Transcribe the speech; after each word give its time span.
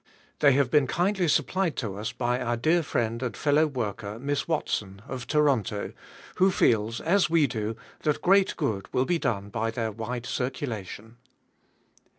They 0.39 0.53
have 0.53 0.71
been 0.71 0.87
kindly 0.87 1.27
supplied 1.27 1.75
to 1.75 1.95
us 1.95 2.11
by 2.11 2.39
our 2.41 2.57
dear 2.57 2.83
Mend 2.95 3.21
and 3.21 3.37
fellow 3.37 3.67
worker, 3.67 4.17
Miss 4.17 4.47
Watson, 4.47 5.03
of 5.07 5.27
To 5.27 5.37
ronto, 5.37 5.93
who 6.37 6.49
feels 6.49 6.99
as 7.01 7.29
we 7.29 7.45
do, 7.45 7.75
that 7.99 8.19
great 8.23 8.57
good 8.57 8.91
will 8.91 9.05
be 9.05 9.19
done 9.19 9.49
by 9.49 9.69
their 9.69 9.91
wide 9.91 10.25
circulation. 10.25 11.17